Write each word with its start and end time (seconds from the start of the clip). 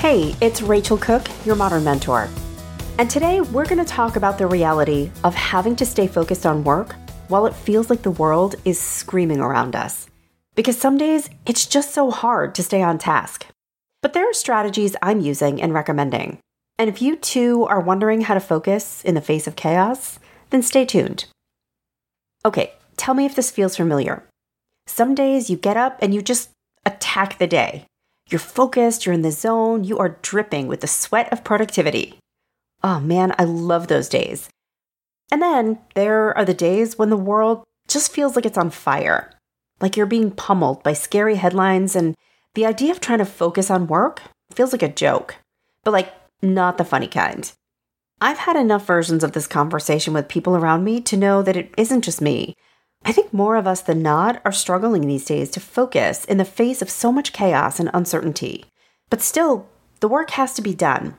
Hey, 0.00 0.34
it's 0.40 0.62
Rachel 0.62 0.96
Cooke, 0.96 1.28
your 1.44 1.56
modern 1.56 1.84
mentor. 1.84 2.26
And 2.98 3.10
today 3.10 3.42
we're 3.42 3.66
going 3.66 3.84
to 3.84 3.84
talk 3.84 4.16
about 4.16 4.38
the 4.38 4.46
reality 4.46 5.10
of 5.24 5.34
having 5.34 5.76
to 5.76 5.84
stay 5.84 6.06
focused 6.06 6.46
on 6.46 6.64
work 6.64 6.94
while 7.28 7.44
it 7.44 7.54
feels 7.54 7.90
like 7.90 8.00
the 8.00 8.10
world 8.10 8.54
is 8.64 8.80
screaming 8.80 9.40
around 9.40 9.76
us. 9.76 10.06
Because 10.54 10.78
some 10.78 10.96
days 10.96 11.28
it's 11.44 11.66
just 11.66 11.92
so 11.92 12.10
hard 12.10 12.54
to 12.54 12.62
stay 12.62 12.80
on 12.80 12.96
task. 12.96 13.44
But 14.00 14.14
there 14.14 14.26
are 14.26 14.32
strategies 14.32 14.96
I'm 15.02 15.20
using 15.20 15.60
and 15.60 15.74
recommending. 15.74 16.38
And 16.78 16.88
if 16.88 17.02
you 17.02 17.14
too 17.14 17.66
are 17.66 17.78
wondering 17.78 18.22
how 18.22 18.32
to 18.32 18.40
focus 18.40 19.04
in 19.04 19.14
the 19.14 19.20
face 19.20 19.46
of 19.46 19.54
chaos, 19.54 20.18
then 20.48 20.62
stay 20.62 20.86
tuned. 20.86 21.26
Okay, 22.42 22.72
tell 22.96 23.12
me 23.12 23.26
if 23.26 23.34
this 23.34 23.50
feels 23.50 23.76
familiar. 23.76 24.24
Some 24.86 25.14
days 25.14 25.50
you 25.50 25.58
get 25.58 25.76
up 25.76 25.98
and 26.00 26.14
you 26.14 26.22
just 26.22 26.48
attack 26.86 27.36
the 27.36 27.46
day. 27.46 27.84
You're 28.30 28.38
focused, 28.38 29.04
you're 29.04 29.12
in 29.12 29.22
the 29.22 29.32
zone, 29.32 29.82
you 29.82 29.98
are 29.98 30.18
dripping 30.22 30.68
with 30.68 30.80
the 30.80 30.86
sweat 30.86 31.32
of 31.32 31.42
productivity. 31.42 32.18
Oh 32.82 33.00
man, 33.00 33.34
I 33.38 33.44
love 33.44 33.88
those 33.88 34.08
days. 34.08 34.48
And 35.32 35.42
then 35.42 35.78
there 35.94 36.36
are 36.38 36.44
the 36.44 36.54
days 36.54 36.96
when 36.96 37.10
the 37.10 37.16
world 37.16 37.64
just 37.88 38.12
feels 38.12 38.36
like 38.36 38.46
it's 38.46 38.58
on 38.58 38.70
fire, 38.70 39.32
like 39.80 39.96
you're 39.96 40.06
being 40.06 40.30
pummeled 40.30 40.82
by 40.82 40.92
scary 40.92 41.36
headlines, 41.36 41.96
and 41.96 42.14
the 42.54 42.66
idea 42.66 42.92
of 42.92 43.00
trying 43.00 43.18
to 43.18 43.24
focus 43.24 43.70
on 43.70 43.88
work 43.88 44.22
feels 44.52 44.72
like 44.72 44.82
a 44.82 44.88
joke, 44.88 45.36
but 45.84 45.90
like 45.90 46.12
not 46.40 46.78
the 46.78 46.84
funny 46.84 47.08
kind. 47.08 47.52
I've 48.20 48.38
had 48.38 48.56
enough 48.56 48.86
versions 48.86 49.24
of 49.24 49.32
this 49.32 49.46
conversation 49.46 50.12
with 50.14 50.28
people 50.28 50.56
around 50.56 50.84
me 50.84 51.00
to 51.00 51.16
know 51.16 51.42
that 51.42 51.56
it 51.56 51.72
isn't 51.76 52.04
just 52.04 52.20
me. 52.20 52.54
I 53.04 53.12
think 53.12 53.32
more 53.32 53.56
of 53.56 53.66
us 53.66 53.80
than 53.80 54.02
not 54.02 54.40
are 54.44 54.52
struggling 54.52 55.06
these 55.06 55.24
days 55.24 55.50
to 55.50 55.60
focus 55.60 56.24
in 56.24 56.38
the 56.38 56.44
face 56.44 56.82
of 56.82 56.90
so 56.90 57.10
much 57.10 57.32
chaos 57.32 57.80
and 57.80 57.90
uncertainty. 57.94 58.66
But 59.08 59.22
still, 59.22 59.66
the 60.00 60.08
work 60.08 60.30
has 60.30 60.52
to 60.54 60.62
be 60.62 60.74
done. 60.74 61.16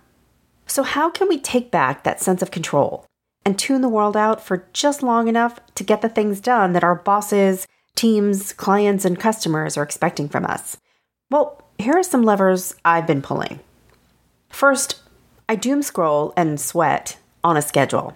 So, 0.68 0.84
how 0.84 1.10
can 1.10 1.28
we 1.28 1.40
take 1.40 1.72
back 1.72 2.04
that 2.04 2.22
sense 2.22 2.42
of 2.42 2.52
control 2.52 3.06
and 3.46 3.58
tune 3.58 3.82
the 3.82 3.90
world 3.90 4.16
out 4.16 4.42
for 4.42 4.68
just 4.74 5.04
long 5.04 5.28
enough 5.28 5.60
to 5.76 5.84
get 5.84 6.02
the 6.02 6.10
things 6.10 6.40
done 6.40 6.74
that 6.74 6.84
our 6.84 6.96
bosses, 6.96 7.68
teams, 7.96 8.54
clients, 8.54 9.04
and 9.04 9.20
customers 9.20 9.76
are 9.76 9.84
expecting 9.84 10.30
from 10.30 10.46
us? 10.46 10.78
Well, 11.30 11.62
here 11.78 11.98
are 11.98 12.04
some 12.04 12.24
levers 12.24 12.76
I've 12.86 13.08
been 13.08 13.22
pulling. 13.22 13.60
First, 14.50 15.02
I 15.50 15.56
doom 15.56 15.82
scroll 15.82 16.34
and 16.38 16.60
sweat 16.60 17.18
on 17.44 17.58
a 17.58 17.62
schedule. 17.62 18.16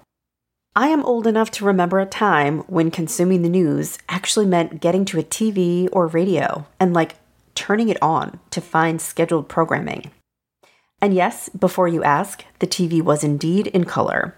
I 0.77 0.89
am 0.89 1.05
old 1.05 1.25
enough 1.25 1.51
to 1.51 1.65
remember 1.65 1.99
a 1.99 2.05
time 2.05 2.59
when 2.67 2.91
consuming 2.91 3.43
the 3.43 3.49
news 3.49 3.97
actually 4.09 4.45
meant 4.45 4.81
getting 4.81 5.05
to 5.05 5.19
a 5.19 5.23
TV 5.23 5.87
or 5.93 6.07
radio 6.07 6.67
and 6.81 6.93
like 6.93 7.15
turning 7.53 7.87
it 7.87 8.01
on 8.01 8.41
to 8.51 8.59
find 8.59 9.01
scheduled 9.01 9.47
programming. 9.47 10.11
And 11.01 11.13
yes, 11.13 11.47
before 11.47 11.87
you 11.87 12.03
ask, 12.03 12.43
the 12.59 12.67
TV 12.67 13.01
was 13.01 13.23
indeed 13.23 13.67
in 13.67 13.85
color. 13.85 14.35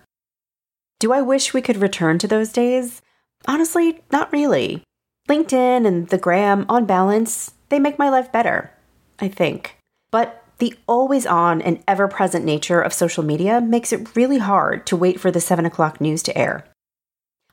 Do 0.99 1.11
I 1.11 1.23
wish 1.23 1.55
we 1.55 1.61
could 1.61 1.77
return 1.77 2.19
to 2.19 2.27
those 2.27 2.51
days? 2.51 3.01
Honestly, 3.47 4.01
not 4.11 4.31
really. 4.31 4.83
LinkedIn 5.27 5.87
and 5.87 6.07
the 6.09 6.17
gram, 6.19 6.67
on 6.69 6.85
balance, 6.85 7.53
they 7.69 7.79
make 7.79 7.97
my 7.97 8.09
life 8.09 8.31
better, 8.31 8.71
I 9.19 9.27
think. 9.27 9.77
But 10.11 10.43
the 10.59 10.73
always 10.87 11.25
on 11.25 11.61
and 11.61 11.83
ever 11.87 12.07
present 12.07 12.43
nature 12.43 12.81
of 12.81 12.93
social 12.93 13.23
media 13.23 13.61
makes 13.61 13.93
it 13.93 14.15
really 14.15 14.39
hard 14.39 14.85
to 14.87 14.95
wait 14.95 15.19
for 15.19 15.31
the 15.31 15.41
7 15.41 15.65
o'clock 15.65 16.01
news 16.01 16.23
to 16.23 16.37
air. 16.37 16.65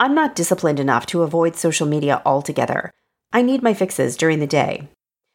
I'm 0.01 0.15
not 0.15 0.35
disciplined 0.35 0.81
enough 0.81 1.07
to 1.07 1.23
avoid 1.23 1.57
social 1.57 1.87
media 1.87 2.23
altogether. 2.25 2.91
I 3.33 3.43
need 3.43 3.63
my 3.63 3.75
fixes 3.75 4.17
during 4.17 4.41
the 4.41 4.47
day. 4.47 4.89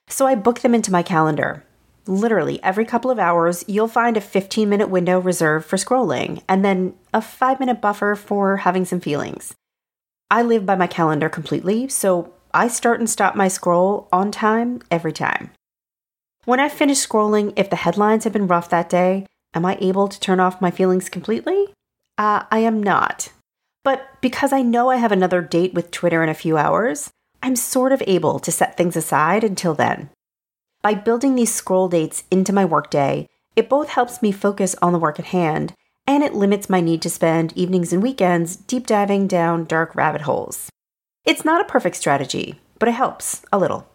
So 0.08 0.26
I 0.26 0.36
book 0.36 0.62
them 0.62 0.74
into 0.74 0.92
my 0.92 1.04
calendar. 1.04 1.64
Literally, 2.08 2.62
every 2.64 2.86
couple 2.86 3.12
of 3.12 3.20
hours, 3.20 3.64
you'll 3.68 3.88
find 3.88 4.18
a 4.18 4.22
15 4.22 4.68
minute 4.68 4.90
window 4.90 5.20
reserved 5.20 5.66
for 5.66 5.78
scrolling, 5.78 6.42
and 6.50 6.66
then 6.66 6.96
a 7.14 7.22
5 7.22 7.60
minute 7.60 7.82
buffer 7.82 8.16
for 8.16 8.58
having 8.58 8.84
some 8.84 9.00
feelings. 9.00 9.54
I 10.32 10.42
live 10.42 10.66
by 10.66 10.76
my 10.76 10.88
calendar 10.88 11.30
completely, 11.30 11.88
so 11.88 12.34
I 12.54 12.68
start 12.68 13.00
and 13.00 13.10
stop 13.10 13.36
my 13.36 13.48
scroll 13.48 14.08
on 14.12 14.32
time 14.32 14.82
every 14.90 15.14
time. 15.14 15.52
When 16.50 16.60
I 16.60 16.68
finish 16.68 16.98
scrolling, 16.98 17.54
if 17.56 17.70
the 17.70 17.76
headlines 17.76 18.24
have 18.24 18.34
been 18.34 18.48
rough 18.48 18.72
that 18.72 18.90
day, 18.90 19.28
am 19.54 19.68
I 19.68 19.78
able 19.80 20.08
to 20.08 20.20
turn 20.20 20.40
off 20.40 20.60
my 20.60 20.72
feelings 20.72 21.08
completely? 21.08 21.68
Uh, 22.18 22.42
I 22.50 22.58
am 22.58 22.82
not. 22.82 23.32
But 23.84 24.20
because 24.20 24.52
I 24.52 24.64
know 24.64 24.90
I 24.90 24.96
have 24.96 25.12
another 25.12 25.44
date 25.44 25.76
with 25.76 25.92
Twitter 25.92 26.24
in 26.24 26.30
a 26.30 26.34
few 26.34 26.58
hours, 26.58 27.12
I'm 27.44 27.56
sort 27.56 27.92
of 27.92 28.02
able 28.08 28.40
to 28.40 28.52
set 28.52 28.76
things 28.78 28.96
aside 28.96 29.44
until 29.44 29.76
then. 29.76 30.10
By 30.82 30.96
building 30.96 31.36
these 31.36 31.54
scroll 31.54 31.88
dates 31.88 32.24
into 32.32 32.52
my 32.52 32.66
workday, 32.66 33.28
it 33.56 33.70
both 33.70 33.90
helps 33.90 34.24
me 34.24 34.32
focus 34.32 34.76
on 34.82 34.92
the 34.92 34.98
work 34.98 35.20
at 35.20 35.26
hand 35.26 35.76
and 36.08 36.24
it 36.24 36.34
limits 36.34 36.68
my 36.68 36.82
need 36.82 37.04
to 37.04 37.12
spend 37.12 37.54
evenings 37.56 37.94
and 37.94 38.02
weekends 38.02 38.56
deep 38.56 38.88
diving 38.88 39.28
down 39.28 39.66
dark 39.66 39.94
rabbit 39.94 40.22
holes. 40.22 40.72
It's 41.26 41.46
not 41.46 41.62
a 41.62 41.72
perfect 41.72 41.98
strategy, 41.98 42.60
but 42.80 42.90
it 42.90 42.94
helps 42.94 43.44
a 43.54 43.60
little. 43.60 43.88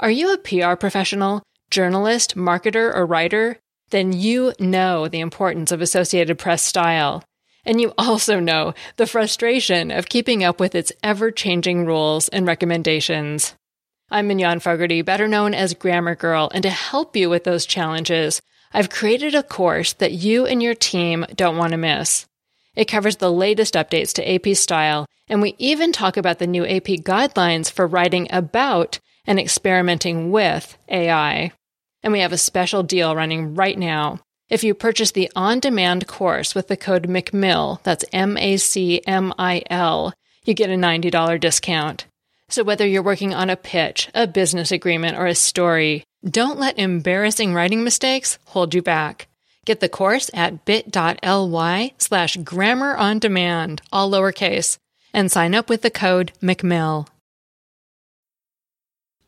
Are 0.00 0.10
you 0.10 0.32
a 0.32 0.38
PR 0.38 0.76
professional, 0.76 1.42
journalist, 1.70 2.34
marketer, 2.34 2.90
or 2.94 3.04
writer? 3.04 3.58
Then 3.90 4.14
you 4.14 4.54
know 4.58 5.08
the 5.08 5.20
importance 5.20 5.72
of 5.72 5.82
Associated 5.82 6.38
Press 6.38 6.62
style. 6.62 7.22
And 7.66 7.82
you 7.82 7.92
also 7.98 8.40
know 8.40 8.72
the 8.96 9.06
frustration 9.06 9.90
of 9.90 10.08
keeping 10.08 10.42
up 10.42 10.58
with 10.58 10.74
its 10.74 10.90
ever 11.02 11.30
changing 11.30 11.84
rules 11.84 12.30
and 12.30 12.46
recommendations. 12.46 13.54
I'm 14.10 14.26
Mignon 14.26 14.60
Fogarty, 14.60 15.02
better 15.02 15.28
known 15.28 15.52
as 15.52 15.74
Grammar 15.74 16.14
Girl, 16.14 16.50
and 16.54 16.62
to 16.62 16.70
help 16.70 17.14
you 17.14 17.28
with 17.28 17.44
those 17.44 17.66
challenges, 17.66 18.40
I've 18.72 18.88
created 18.88 19.34
a 19.34 19.42
course 19.42 19.92
that 19.92 20.12
you 20.12 20.46
and 20.46 20.62
your 20.62 20.74
team 20.74 21.26
don't 21.34 21.58
want 21.58 21.72
to 21.72 21.76
miss. 21.76 22.24
It 22.74 22.86
covers 22.86 23.16
the 23.16 23.30
latest 23.30 23.74
updates 23.74 24.14
to 24.14 24.50
AP 24.50 24.56
style, 24.56 25.04
and 25.28 25.42
we 25.42 25.56
even 25.58 25.92
talk 25.92 26.16
about 26.16 26.38
the 26.38 26.46
new 26.46 26.64
AP 26.64 27.04
guidelines 27.04 27.70
for 27.70 27.86
writing 27.86 28.28
about 28.30 28.98
and 29.30 29.38
experimenting 29.38 30.32
with 30.32 30.76
AI. 30.88 31.52
And 32.02 32.12
we 32.12 32.18
have 32.18 32.32
a 32.32 32.36
special 32.36 32.82
deal 32.82 33.14
running 33.14 33.54
right 33.54 33.78
now. 33.78 34.18
If 34.48 34.64
you 34.64 34.74
purchase 34.74 35.12
the 35.12 35.30
on 35.36 35.60
demand 35.60 36.08
course 36.08 36.52
with 36.52 36.66
the 36.66 36.76
code 36.76 37.08
MACMIL, 37.08 37.80
that's 37.84 38.04
M 38.12 38.36
A 38.36 38.56
C 38.56 39.00
M 39.06 39.32
I 39.38 39.62
L, 39.70 40.12
you 40.44 40.52
get 40.52 40.68
a 40.68 40.74
$90 40.74 41.38
discount. 41.38 42.06
So 42.48 42.64
whether 42.64 42.84
you're 42.84 43.04
working 43.04 43.32
on 43.32 43.50
a 43.50 43.56
pitch, 43.56 44.10
a 44.16 44.26
business 44.26 44.72
agreement, 44.72 45.16
or 45.16 45.26
a 45.26 45.36
story, 45.36 46.02
don't 46.24 46.58
let 46.58 46.76
embarrassing 46.76 47.54
writing 47.54 47.84
mistakes 47.84 48.36
hold 48.46 48.74
you 48.74 48.82
back. 48.82 49.28
Get 49.64 49.78
the 49.78 49.88
course 49.88 50.28
at 50.34 50.64
bit.ly 50.64 51.92
slash 51.98 52.36
grammar 52.38 52.96
on 52.96 53.20
demand, 53.20 53.80
all 53.92 54.10
lowercase, 54.10 54.78
and 55.14 55.30
sign 55.30 55.54
up 55.54 55.68
with 55.68 55.82
the 55.82 55.90
code 55.90 56.32
MACMIL. 56.42 57.06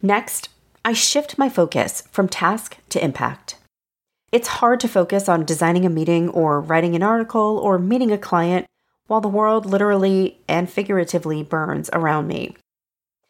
Next, 0.02 0.48
I 0.84 0.92
shift 0.92 1.38
my 1.38 1.48
focus 1.48 2.02
from 2.10 2.28
task 2.28 2.76
to 2.88 3.02
impact. 3.02 3.56
It's 4.32 4.48
hard 4.48 4.80
to 4.80 4.88
focus 4.88 5.28
on 5.28 5.44
designing 5.44 5.86
a 5.86 5.90
meeting 5.90 6.28
or 6.30 6.60
writing 6.60 6.96
an 6.96 7.04
article 7.04 7.60
or 7.62 7.78
meeting 7.78 8.10
a 8.10 8.18
client 8.18 8.66
while 9.06 9.20
the 9.20 9.28
world 9.28 9.64
literally 9.64 10.38
and 10.48 10.68
figuratively 10.68 11.44
burns 11.44 11.88
around 11.92 12.26
me. 12.26 12.56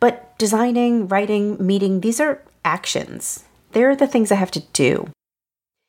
But 0.00 0.38
designing, 0.38 1.08
writing, 1.08 1.64
meeting, 1.64 2.00
these 2.00 2.20
are 2.20 2.42
actions. 2.64 3.44
They're 3.72 3.94
the 3.94 4.06
things 4.06 4.32
I 4.32 4.36
have 4.36 4.50
to 4.52 4.64
do. 4.72 5.10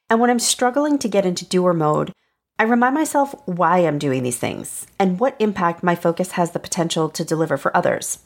And 0.09 0.19
when 0.19 0.29
I'm 0.29 0.39
struggling 0.39 0.99
to 0.99 1.07
get 1.07 1.25
into 1.25 1.45
doer 1.45 1.73
mode, 1.73 2.11
I 2.59 2.63
remind 2.63 2.93
myself 2.93 3.33
why 3.45 3.79
I'm 3.79 3.99
doing 3.99 4.23
these 4.23 4.37
things 4.37 4.85
and 4.99 5.19
what 5.19 5.35
impact 5.39 5.81
my 5.81 5.95
focus 5.95 6.31
has 6.31 6.51
the 6.51 6.59
potential 6.59 7.09
to 7.09 7.23
deliver 7.23 7.55
for 7.55 7.75
others. 7.75 8.19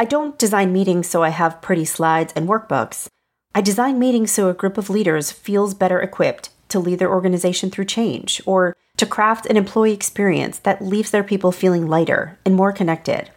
I 0.00 0.04
don't 0.04 0.36
design 0.36 0.72
meetings 0.72 1.08
so 1.08 1.22
I 1.22 1.28
have 1.28 1.62
pretty 1.62 1.84
slides 1.84 2.32
and 2.34 2.48
workbooks. 2.48 3.06
I 3.54 3.60
design 3.60 4.00
meetings 4.00 4.32
so 4.32 4.48
a 4.48 4.54
group 4.54 4.76
of 4.76 4.90
leaders 4.90 5.30
feels 5.30 5.72
better 5.72 6.00
equipped 6.00 6.50
to 6.70 6.80
lead 6.80 6.98
their 6.98 7.12
organization 7.12 7.70
through 7.70 7.84
change 7.84 8.42
or 8.44 8.76
to 8.96 9.06
craft 9.06 9.46
an 9.46 9.56
employee 9.56 9.92
experience 9.92 10.58
that 10.58 10.82
leaves 10.82 11.12
their 11.12 11.22
people 11.22 11.52
feeling 11.52 11.86
lighter 11.86 12.36
and 12.44 12.56
more 12.56 12.72
connected. 12.72 13.30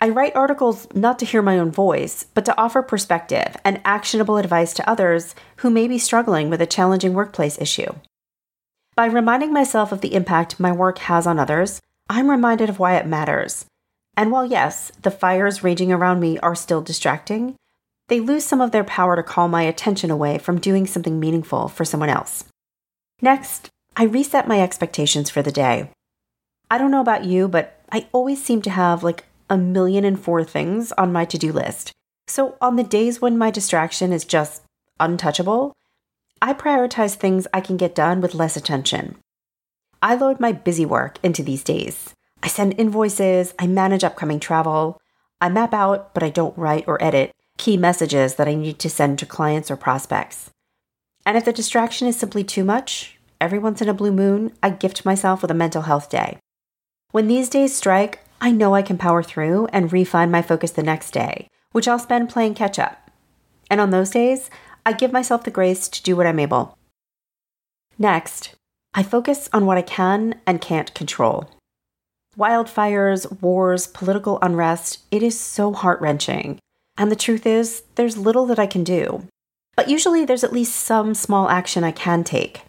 I 0.00 0.08
write 0.08 0.34
articles 0.34 0.86
not 0.94 1.18
to 1.18 1.26
hear 1.26 1.42
my 1.42 1.58
own 1.58 1.70
voice, 1.70 2.24
but 2.32 2.46
to 2.46 2.58
offer 2.58 2.80
perspective 2.80 3.54
and 3.62 3.82
actionable 3.84 4.38
advice 4.38 4.72
to 4.74 4.88
others 4.88 5.34
who 5.56 5.68
may 5.68 5.86
be 5.86 5.98
struggling 5.98 6.48
with 6.48 6.62
a 6.62 6.66
challenging 6.66 7.12
workplace 7.12 7.60
issue. 7.60 7.92
By 8.96 9.06
reminding 9.06 9.52
myself 9.52 9.92
of 9.92 10.00
the 10.00 10.14
impact 10.14 10.58
my 10.58 10.72
work 10.72 10.98
has 10.98 11.26
on 11.26 11.38
others, 11.38 11.82
I'm 12.08 12.30
reminded 12.30 12.70
of 12.70 12.78
why 12.78 12.96
it 12.96 13.06
matters 13.06 13.66
and 14.18 14.32
while, 14.32 14.44
yes, 14.44 14.90
the 15.00 15.12
fires 15.12 15.62
raging 15.62 15.92
around 15.92 16.18
me 16.18 16.40
are 16.40 16.56
still 16.56 16.82
distracting, 16.82 17.54
they 18.08 18.18
lose 18.18 18.44
some 18.44 18.60
of 18.60 18.72
their 18.72 18.82
power 18.82 19.14
to 19.14 19.22
call 19.22 19.46
my 19.46 19.62
attention 19.62 20.10
away 20.10 20.38
from 20.38 20.58
doing 20.58 20.88
something 20.88 21.20
meaningful 21.20 21.68
for 21.68 21.84
someone 21.84 22.08
else. 22.08 22.42
Next, 23.22 23.70
I 23.96 24.02
reset 24.02 24.48
my 24.48 24.60
expectations 24.60 25.30
for 25.30 25.40
the 25.40 25.52
day. 25.52 25.92
I 26.68 26.78
don't 26.78 26.90
know 26.90 27.00
about 27.00 27.26
you, 27.26 27.46
but 27.46 27.80
I 27.92 28.08
always 28.10 28.42
seem 28.42 28.60
to 28.62 28.70
have 28.70 29.04
like 29.04 29.24
a 29.48 29.56
million 29.56 30.04
and 30.04 30.18
four 30.18 30.42
things 30.42 30.90
on 30.98 31.12
my 31.12 31.24
to 31.26 31.38
do 31.38 31.52
list. 31.52 31.92
So, 32.26 32.56
on 32.60 32.74
the 32.74 32.82
days 32.82 33.20
when 33.20 33.38
my 33.38 33.52
distraction 33.52 34.12
is 34.12 34.24
just 34.24 34.62
untouchable, 34.98 35.74
I 36.42 36.54
prioritize 36.54 37.14
things 37.14 37.46
I 37.54 37.60
can 37.60 37.76
get 37.76 37.94
done 37.94 38.20
with 38.20 38.34
less 38.34 38.56
attention. 38.56 39.14
I 40.02 40.16
load 40.16 40.40
my 40.40 40.50
busy 40.50 40.84
work 40.84 41.20
into 41.22 41.44
these 41.44 41.62
days. 41.62 42.14
I 42.42 42.48
send 42.48 42.78
invoices, 42.78 43.54
I 43.58 43.66
manage 43.66 44.04
upcoming 44.04 44.40
travel, 44.40 45.00
I 45.40 45.48
map 45.48 45.72
out, 45.72 46.14
but 46.14 46.22
I 46.22 46.30
don't 46.30 46.56
write 46.58 46.84
or 46.86 47.02
edit 47.02 47.32
key 47.58 47.76
messages 47.76 48.36
that 48.36 48.48
I 48.48 48.54
need 48.54 48.78
to 48.78 48.88
send 48.88 49.18
to 49.18 49.26
clients 49.26 49.70
or 49.70 49.76
prospects. 49.76 50.50
And 51.26 51.36
if 51.36 51.44
the 51.44 51.52
distraction 51.52 52.08
is 52.08 52.16
simply 52.16 52.44
too 52.44 52.64
much, 52.64 53.18
every 53.40 53.58
once 53.58 53.82
in 53.82 53.88
a 53.88 53.94
blue 53.94 54.12
moon, 54.12 54.52
I 54.62 54.70
gift 54.70 55.04
myself 55.04 55.42
with 55.42 55.50
a 55.50 55.54
mental 55.54 55.82
health 55.82 56.08
day. 56.08 56.38
When 57.10 57.26
these 57.26 57.50
days 57.50 57.76
strike, 57.76 58.20
I 58.40 58.52
know 58.52 58.74
I 58.74 58.82
can 58.82 58.96
power 58.96 59.22
through 59.22 59.66
and 59.72 59.92
refine 59.92 60.30
my 60.30 60.40
focus 60.40 60.70
the 60.70 60.82
next 60.82 61.10
day, 61.10 61.48
which 61.72 61.88
I'll 61.88 61.98
spend 61.98 62.30
playing 62.30 62.54
catch 62.54 62.78
up. 62.78 63.10
And 63.70 63.80
on 63.80 63.90
those 63.90 64.10
days, 64.10 64.48
I 64.86 64.92
give 64.92 65.12
myself 65.12 65.44
the 65.44 65.50
grace 65.50 65.88
to 65.88 66.02
do 66.02 66.16
what 66.16 66.26
I'm 66.26 66.38
able. 66.38 66.78
Next, 67.98 68.54
I 68.94 69.02
focus 69.02 69.48
on 69.52 69.66
what 69.66 69.76
I 69.76 69.82
can 69.82 70.40
and 70.46 70.60
can't 70.60 70.94
control. 70.94 71.50
Wildfires, 72.38 73.42
wars, 73.42 73.88
political 73.88 74.38
unrest, 74.40 75.00
it 75.10 75.24
is 75.24 75.38
so 75.38 75.72
heart 75.72 76.00
wrenching. 76.00 76.60
And 76.96 77.10
the 77.10 77.16
truth 77.16 77.44
is, 77.46 77.82
there's 77.96 78.16
little 78.16 78.46
that 78.46 78.60
I 78.60 78.66
can 78.66 78.84
do. 78.84 79.26
But 79.76 79.90
usually 79.90 80.24
there's 80.24 80.44
at 80.44 80.52
least 80.52 80.76
some 80.76 81.14
small 81.14 81.48
action 81.48 81.82
I 81.82 81.90
can 81.90 82.22
take. 82.22 82.62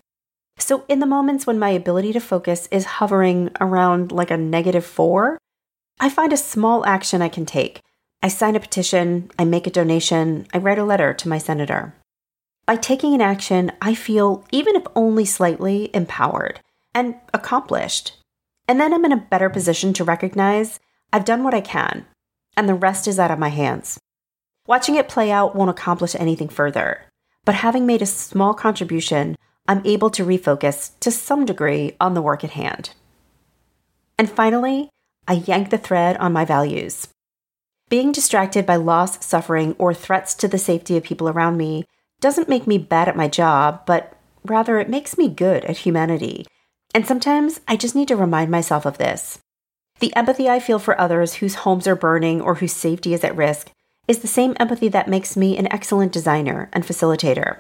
So, 0.58 0.86
in 0.88 1.00
the 1.00 1.06
moments 1.06 1.46
when 1.46 1.60
my 1.60 1.70
ability 1.70 2.14
to 2.14 2.20
focus 2.20 2.68
is 2.72 2.98
hovering 2.98 3.52
around 3.62 4.12
like 4.12 4.32
a 4.32 4.38
negative 4.38 4.86
four, 4.86 5.38
I 6.00 6.10
find 6.10 6.34
a 6.34 6.38
small 6.38 6.86
action 6.86 7.22
I 7.22 7.30
can 7.30 7.46
take. 7.46 7.82
I 8.24 8.28
sign 8.28 8.56
a 8.56 8.60
petition, 8.60 9.30
I 9.38 9.46
make 9.46 9.68
a 9.68 9.72
donation, 9.72 10.48
I 10.52 10.58
write 10.58 10.80
a 10.80 10.84
letter 10.84 11.14
to 11.14 11.30
my 11.30 11.38
senator. 11.38 11.94
By 12.66 12.76
taking 12.76 13.14
an 13.14 13.22
action, 13.22 13.72
I 13.82 13.94
feel, 13.94 14.44
even 14.52 14.76
if 14.76 14.84
only 14.96 15.26
slightly, 15.26 15.90
empowered 15.94 16.60
and 16.94 17.16
accomplished. 17.34 18.19
And 18.70 18.80
then 18.80 18.94
I'm 18.94 19.04
in 19.04 19.12
a 19.12 19.18
better 19.18 19.50
position 19.50 19.94
to 19.94 20.04
recognize 20.04 20.80
I've 21.12 21.26
done 21.26 21.44
what 21.44 21.56
I 21.56 21.60
can, 21.60 22.06
and 22.56 22.70
the 22.70 22.76
rest 22.76 23.08
is 23.08 23.18
out 23.18 23.32
of 23.32 23.40
my 23.40 23.50
hands. 23.50 24.00
Watching 24.68 24.94
it 24.94 25.10
play 25.10 25.32
out 25.32 25.56
won't 25.56 25.72
accomplish 25.72 26.14
anything 26.14 26.50
further, 26.50 27.02
but 27.46 27.56
having 27.56 27.88
made 27.88 28.04
a 28.04 28.06
small 28.06 28.54
contribution, 28.54 29.36
I'm 29.68 29.82
able 29.86 30.12
to 30.12 30.24
refocus 30.24 30.92
to 31.00 31.10
some 31.10 31.48
degree 31.48 31.96
on 32.00 32.14
the 32.14 32.22
work 32.22 32.44
at 32.44 32.52
hand. 32.52 32.92
And 34.20 34.30
finally, 34.30 34.92
I 35.28 35.34
yank 35.34 35.72
the 35.72 35.80
thread 35.80 36.16
on 36.18 36.32
my 36.32 36.46
values. 36.46 37.08
Being 37.90 38.12
distracted 38.12 38.68
by 38.68 38.76
loss, 38.76 39.26
suffering, 39.26 39.76
or 39.80 39.96
threats 39.96 40.36
to 40.36 40.48
the 40.48 40.60
safety 40.60 40.96
of 40.96 41.04
people 41.04 41.28
around 41.28 41.58
me 41.58 41.86
doesn't 42.22 42.48
make 42.48 42.68
me 42.68 42.78
bad 42.78 43.08
at 43.08 43.18
my 43.18 43.28
job, 43.28 43.88
but 43.88 44.14
rather 44.46 44.78
it 44.78 44.90
makes 44.90 45.18
me 45.18 45.28
good 45.28 45.66
at 45.66 45.78
humanity. 45.78 46.46
And 46.94 47.06
sometimes 47.06 47.60
I 47.68 47.76
just 47.76 47.96
need 47.96 48.08
to 48.08 48.16
remind 48.16 48.50
myself 48.50 48.86
of 48.86 48.98
this. 48.98 49.40
The 50.00 50.16
empathy 50.16 50.50
I 50.50 50.60
feel 50.60 50.80
for 50.80 51.00
others 51.00 51.36
whose 51.36 51.56
homes 51.56 51.88
are 51.88 51.96
burning 51.96 52.42
or 52.42 52.56
whose 52.56 52.74
safety 52.74 53.14
is 53.14 53.24
at 53.24 53.36
risk 53.36 53.72
is 54.08 54.20
the 54.20 54.28
same 54.28 54.56
empathy 54.60 54.88
that 54.90 55.08
makes 55.08 55.38
me 55.38 55.58
an 55.58 55.72
excellent 55.72 56.12
designer 56.12 56.70
and 56.74 56.84
facilitator. 56.84 57.60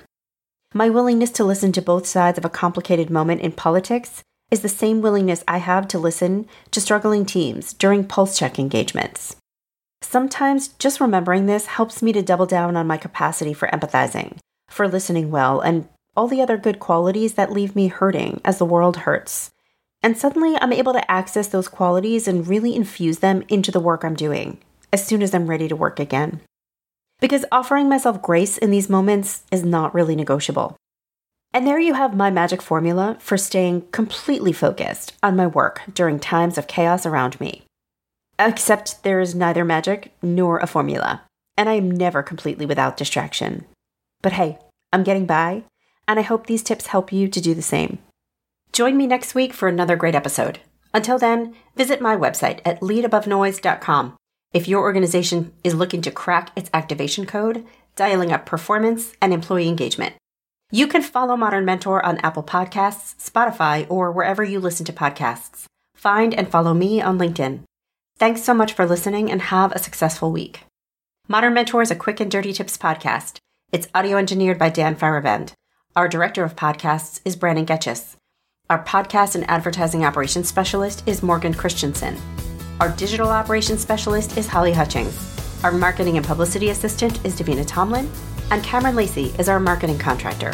My 0.73 0.89
willingness 0.89 1.31
to 1.31 1.43
listen 1.43 1.71
to 1.73 1.81
both 1.81 2.07
sides 2.07 2.37
of 2.37 2.45
a 2.45 2.49
complicated 2.49 3.09
moment 3.09 3.41
in 3.41 3.51
politics 3.51 4.23
is 4.49 4.61
the 4.61 4.69
same 4.69 5.01
willingness 5.01 5.43
I 5.47 5.57
have 5.57 5.87
to 5.89 5.99
listen 5.99 6.47
to 6.71 6.81
struggling 6.81 7.25
teams 7.25 7.73
during 7.73 8.05
pulse 8.05 8.37
check 8.37 8.57
engagements. 8.57 9.35
Sometimes 10.01 10.69
just 10.79 10.99
remembering 10.99 11.45
this 11.45 11.67
helps 11.67 12.01
me 12.01 12.13
to 12.13 12.21
double 12.21 12.45
down 12.45 12.75
on 12.75 12.87
my 12.87 12.97
capacity 12.97 13.53
for 13.53 13.67
empathizing 13.67 14.37
for 14.69 14.87
listening 14.87 15.31
well, 15.31 15.59
and 15.59 15.87
all 16.19 16.27
the 16.27 16.41
other 16.41 16.57
good 16.57 16.79
qualities 16.79 17.35
that 17.35 17.49
leave 17.49 17.77
me 17.77 17.87
hurting 17.87 18.41
as 18.43 18.57
the 18.57 18.65
world 18.65 18.97
hurts. 18.97 19.51
And 20.03 20.17
suddenly 20.17 20.57
I'm 20.59 20.73
able 20.73 20.91
to 20.91 21.09
access 21.09 21.47
those 21.47 21.69
qualities 21.69 22.27
and 22.27 22.45
really 22.45 22.75
infuse 22.75 23.19
them 23.19 23.41
into 23.47 23.71
the 23.71 23.79
work 23.79 24.03
I'm 24.03 24.15
doing 24.15 24.57
as 24.91 25.07
soon 25.07 25.23
as 25.23 25.33
I'm 25.33 25.47
ready 25.47 25.69
to 25.69 25.77
work 25.77 25.97
again. 25.97 26.41
Because 27.21 27.45
offering 27.53 27.87
myself 27.87 28.21
grace 28.21 28.57
in 28.57 28.69
these 28.69 28.89
moments 28.89 29.43
is 29.49 29.63
not 29.63 29.93
really 29.93 30.13
negotiable. 30.13 30.75
And 31.53 31.65
there 31.65 31.79
you 31.79 31.93
have 31.93 32.13
my 32.13 32.29
magic 32.29 32.61
formula 32.61 33.15
for 33.21 33.37
staying 33.37 33.87
completely 33.93 34.51
focused 34.51 35.13
on 35.23 35.37
my 35.37 35.47
work 35.47 35.83
during 35.93 36.19
times 36.19 36.57
of 36.57 36.67
chaos 36.67 37.05
around 37.05 37.39
me. 37.39 37.63
Except 38.37 39.03
there 39.03 39.21
is 39.21 39.35
neither 39.35 39.63
magic 39.63 40.11
nor 40.21 40.59
a 40.59 40.67
formula, 40.67 41.21
and 41.55 41.69
I 41.69 41.75
am 41.75 41.89
never 41.89 42.21
completely 42.21 42.65
without 42.65 42.97
distraction. 42.97 43.63
But 44.21 44.33
hey, 44.33 44.59
I'm 44.91 45.03
getting 45.03 45.25
by, 45.25 45.63
and 46.09 46.17
I 46.17 46.23
hope 46.23 46.47
these 46.47 46.63
tips 46.63 46.87
help 46.87 47.13
you 47.13 47.27
to 47.27 47.39
do 47.39 47.53
the 47.53 47.61
same. 47.61 47.99
Join 48.73 48.97
me 48.97 49.05
next 49.05 49.35
week 49.35 49.53
for 49.53 49.69
another 49.69 49.95
great 49.95 50.15
episode. 50.15 50.59
Until 50.91 51.19
then, 51.19 51.53
visit 51.75 52.01
my 52.01 52.15
website 52.15 52.61
at 52.65 52.79
leadabovenoise.com. 52.81 54.17
If 54.51 54.67
your 54.67 54.81
organization 54.81 55.53
is 55.63 55.75
looking 55.75 56.01
to 56.01 56.11
crack 56.11 56.49
its 56.55 56.71
activation 56.73 57.27
code, 57.27 57.63
dialing 57.95 58.31
up 58.31 58.47
performance 58.47 59.13
and 59.21 59.31
employee 59.31 59.67
engagement. 59.67 60.15
You 60.71 60.87
can 60.87 61.03
follow 61.03 61.37
Modern 61.37 61.63
Mentor 61.63 62.03
on 62.03 62.17
Apple 62.19 62.43
Podcasts, 62.43 63.15
Spotify, 63.17 63.85
or 63.87 64.11
wherever 64.11 64.43
you 64.43 64.59
listen 64.59 64.87
to 64.87 64.93
podcasts. 64.93 65.65
Find 65.93 66.33
and 66.33 66.49
follow 66.49 66.73
me 66.73 67.01
on 67.01 67.19
LinkedIn. 67.19 67.61
Thanks 68.17 68.41
so 68.41 68.55
much 68.55 68.73
for 68.73 68.87
listening 68.87 69.31
and 69.31 69.43
have 69.43 69.71
a 69.73 69.79
successful 69.79 70.31
week. 70.31 70.61
Modern 71.27 71.53
Mentor 71.53 71.83
is 71.83 71.91
a 71.91 71.95
quick 71.95 72.19
and 72.19 72.31
dirty 72.31 72.51
tips 72.51 72.79
podcast. 72.79 73.37
It's 73.71 73.87
audio 73.93 74.17
engineered 74.17 74.57
by 74.57 74.69
Dan 74.69 74.95
Feierabend. 74.95 75.53
Our 75.95 76.07
director 76.07 76.43
of 76.43 76.55
podcasts 76.55 77.19
is 77.25 77.35
Brandon 77.35 77.65
Getchis. 77.65 78.15
Our 78.69 78.83
podcast 78.85 79.33
and 79.33 79.49
advertising 79.49 80.05
operations 80.05 80.47
specialist 80.47 81.01
is 81.07 81.23
Morgan 81.23 81.51
Christensen. 81.51 82.15
Our 82.79 82.89
digital 82.89 83.29
operations 83.29 83.81
specialist 83.81 84.37
is 84.37 84.45
Holly 84.45 84.71
Hutchings. 84.71 85.17
Our 85.63 85.71
marketing 85.71 86.17
and 86.17 86.25
publicity 86.25 86.69
assistant 86.69 87.25
is 87.25 87.35
Davina 87.35 87.65
Tomlin. 87.65 88.09
And 88.51 88.63
Cameron 88.63 88.95
Lacey 88.95 89.33
is 89.39 89.49
our 89.49 89.59
marketing 89.59 89.97
contractor. 89.97 90.53